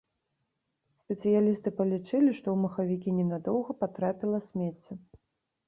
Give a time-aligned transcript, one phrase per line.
[1.01, 4.93] Спецыялісты палічылі, што ў махавікі ненадоўга патрапіла смецце.